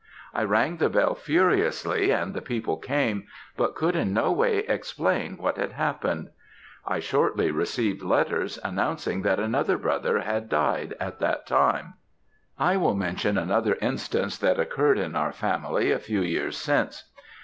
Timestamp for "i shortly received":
6.87-8.01